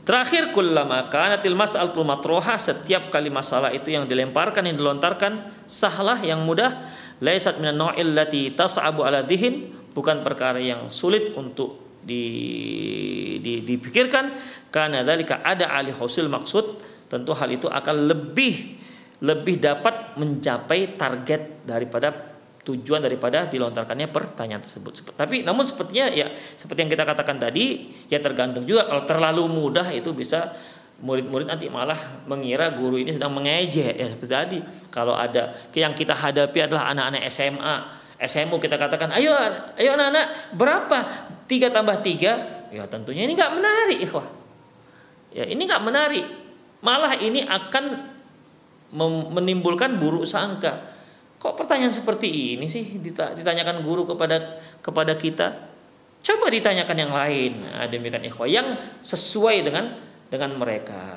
[0.08, 6.40] Terakhir kullama kanatil mas'alatul matroha setiap kali masalah itu yang dilemparkan yang dilontarkan sahlah yang
[6.48, 6.80] mudah.
[7.20, 9.76] Laisat minan nau'il lati tas'abu ala dihin.
[9.92, 12.24] Bukan perkara yang sulit untuk di,
[13.44, 14.32] di, dipikirkan.
[14.72, 18.80] Karena dalika ada alih husul maksud tentu hal itu akan lebih
[19.20, 22.30] lebih dapat mencapai target daripada
[22.64, 25.18] tujuan daripada dilontarkannya pertanyaan tersebut.
[25.18, 29.90] Tapi namun sepertinya ya seperti yang kita katakan tadi ya tergantung juga kalau terlalu mudah
[29.92, 30.54] itu bisa
[31.00, 34.60] murid-murid nanti malah mengira guru ini sedang mengejek ya seperti tadi.
[34.92, 37.76] Kalau ada yang kita hadapi adalah anak-anak SMA,
[38.20, 39.32] SMU kita katakan, ayo
[39.80, 40.98] ayo anak-anak berapa
[41.48, 42.68] tiga tambah tiga?
[42.70, 44.28] Ya tentunya ini nggak menarik, ikhwah.
[45.34, 46.26] Ya ini nggak menarik.
[46.80, 47.86] Malah ini akan
[49.36, 50.90] menimbulkan buruk sangka
[51.40, 55.72] Kok pertanyaan seperti ini sih ditanyakan guru kepada kepada kita?
[56.20, 57.64] Coba ditanyakan yang lain.
[57.64, 59.96] Nah, demikian ikhwah yang sesuai dengan
[60.28, 61.16] dengan mereka.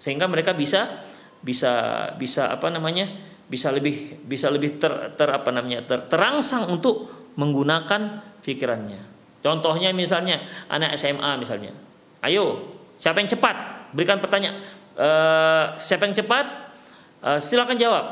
[0.00, 1.04] Sehingga mereka bisa
[1.44, 3.28] bisa bisa apa namanya?
[3.50, 5.82] bisa lebih bisa lebih ter, ter apa namanya?
[5.82, 9.02] Ter, terangsang untuk menggunakan pikirannya.
[9.44, 10.40] Contohnya misalnya
[10.72, 11.74] anak SMA misalnya.
[12.24, 13.90] Ayo, siapa yang cepat?
[13.90, 14.62] Berikan pertanyaan.
[14.96, 16.46] Uh, siapa yang cepat
[17.22, 18.04] uh, silakan jawab.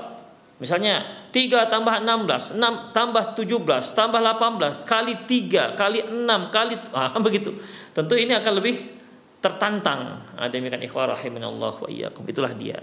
[0.58, 3.62] Misalnya 3 tambah 16, 6 tambah 17,
[3.94, 7.54] tambah 18 kali 3 kali 6 kali ah, begitu.
[7.94, 8.76] Tentu ini akan lebih
[9.38, 10.18] tertantang.
[10.50, 12.26] Demikian ikhwah rahimanallah wa iyyakum.
[12.26, 12.82] Itulah dia.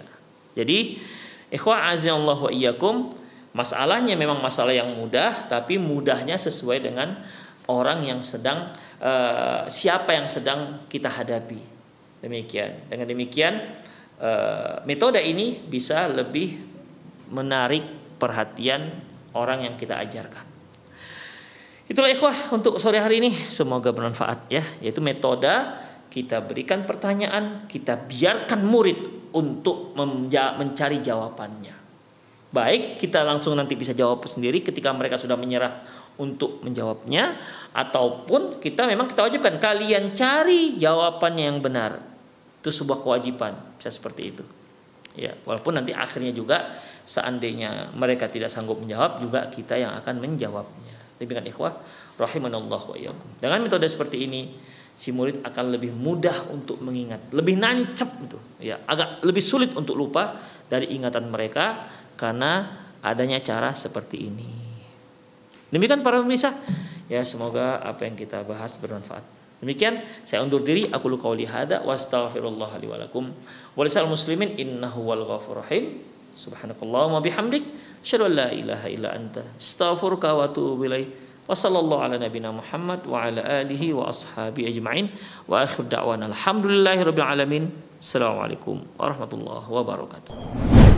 [0.56, 1.04] Jadi
[1.52, 3.12] ikhwah azanallah wa iyyakum
[3.52, 7.20] masalahnya memang masalah yang mudah tapi mudahnya sesuai dengan
[7.68, 8.72] orang yang sedang
[9.04, 11.60] uh, siapa yang sedang kita hadapi.
[12.24, 12.88] Demikian.
[12.88, 13.54] Dengan demikian
[14.20, 16.58] uh, metode ini bisa lebih
[17.32, 17.84] menarik
[18.16, 18.92] perhatian
[19.36, 20.46] orang yang kita ajarkan.
[21.86, 23.32] Itulah ikhwah untuk sore hari ini.
[23.46, 24.64] Semoga bermanfaat ya.
[24.82, 25.52] Yaitu metode
[26.10, 31.76] kita berikan pertanyaan, kita biarkan murid untuk mencari jawabannya.
[32.56, 35.84] Baik, kita langsung nanti bisa jawab sendiri ketika mereka sudah menyerah
[36.16, 37.36] untuk menjawabnya
[37.76, 42.15] ataupun kita memang kita wajibkan kalian cari jawabannya yang benar.
[42.66, 44.42] Itu sebuah kewajiban, bisa seperti itu.
[45.14, 46.74] Ya, walaupun nanti akhirnya juga
[47.06, 51.22] seandainya mereka tidak sanggup menjawab juga kita yang akan menjawabnya.
[51.22, 51.78] Demikian ikhwah
[52.18, 53.30] rahimanallah wa iyyakum.
[53.38, 54.50] Dengan metode seperti ini
[54.98, 58.40] si murid akan lebih mudah untuk mengingat, lebih nancep itu.
[58.66, 61.86] Ya, agak lebih sulit untuk lupa dari ingatan mereka
[62.18, 64.50] karena adanya cara seperti ini.
[65.70, 66.50] Demikian para pemirsa,
[67.06, 69.35] ya semoga apa yang kita bahas bermanfaat.
[69.64, 73.32] Demikian saya undur diri aku lu qauli hada wa astaghfirullah li wa lakum
[73.76, 76.04] wa muslimin innahu wal ghafur rahim.
[76.36, 77.64] Subhanakallahumma bihamdik
[78.04, 81.08] asyhadu an la ilaha illa anta astaghfiruka wa atubu ilaik.
[81.46, 85.14] Wa sallallahu ala nabina Muhammad wa ala alihi wa ashabi ajma'in
[85.46, 87.64] wa akhir da'wana alhamdulillahi rabbil alamin.
[88.02, 90.95] Assalamualaikum warahmatullahi wabarakatuh.